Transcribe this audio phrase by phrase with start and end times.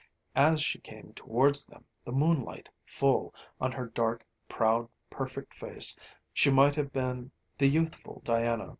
[0.35, 5.95] As she came towards them, the moonlight full on her dark, proud, perfect face,
[6.33, 8.69] she might have been the youthful Diana.